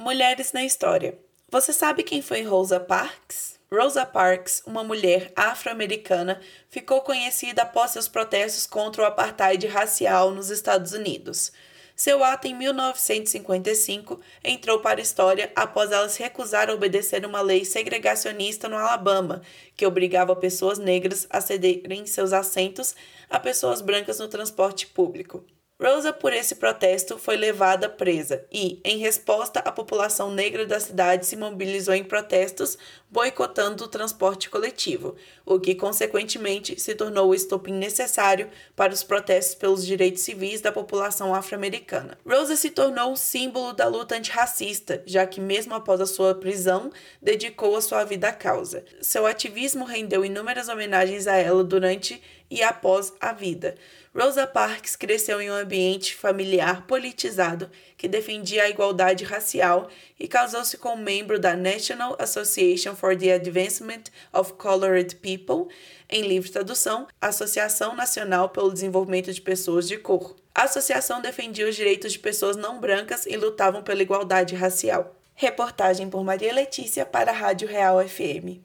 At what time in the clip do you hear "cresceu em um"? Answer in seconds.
54.96-55.54